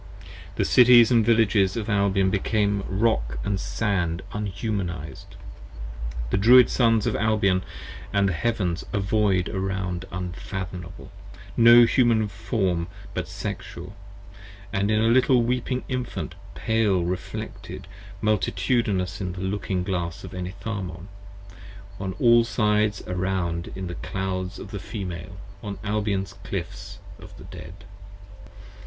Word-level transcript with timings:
The 0.55 0.65
Cities 0.65 1.11
& 1.11 1.11
Villages 1.11 1.77
of 1.77 1.87
Albion 1.87 2.31
became 2.31 2.83
Rock 2.87 3.37
& 3.57 3.57
Sand 3.57 4.23
Unhumanized, 4.33 5.35
The 6.31 6.37
Druid 6.37 6.71
Sons 6.71 7.05
of 7.05 7.15
Albion 7.15 7.61
& 7.91 8.11
the 8.11 8.33
Heavens 8.33 8.83
a 8.93 8.99
Void 8.99 9.47
around 9.49 10.05
unfathomable, 10.11 11.11
20 11.53 11.53
No 11.55 11.85
Human 11.85 12.27
Form 12.27 12.87
but 13.13 13.27
Sexual, 13.27 13.95
& 14.35 14.73
a 14.73 14.81
little 14.81 15.43
weeping 15.43 15.83
Infant 15.87 16.33
pale 16.55 17.03
reflected 17.03 17.85
Multitudinous 18.21 19.21
in 19.21 19.33
the 19.33 19.41
Looking 19.41 19.83
Glass 19.83 20.23
of 20.23 20.31
Enitharmon, 20.33 21.09
on 21.99 22.13
all 22.13 22.43
sides 22.43 23.03
Around 23.05 23.71
in 23.75 23.85
the 23.85 23.93
clouds 23.93 24.57
of 24.57 24.71
the 24.71 24.79
Female, 24.79 25.37
on 25.61 25.77
Albion's 25.83 26.33
Cliffs 26.43 26.97
of 27.19 27.37
the 27.37 27.43
Dead. 27.43 27.83